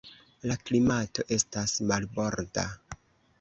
[0.51, 2.65] La klimato estas marborda.